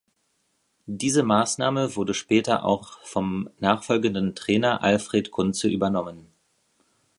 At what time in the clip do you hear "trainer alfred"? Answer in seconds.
4.33-5.29